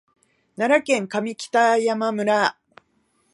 [0.55, 2.57] 奈良県上北山村